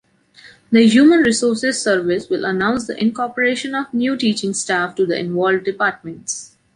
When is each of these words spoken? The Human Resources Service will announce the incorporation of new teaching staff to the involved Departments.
The 0.71 0.87
Human 0.87 1.19
Resources 1.19 1.79
Service 1.79 2.27
will 2.27 2.43
announce 2.43 2.87
the 2.87 2.99
incorporation 2.99 3.75
of 3.75 3.93
new 3.93 4.17
teaching 4.17 4.51
staff 4.55 4.95
to 4.95 5.05
the 5.05 5.15
involved 5.19 5.63
Departments. 5.65 6.55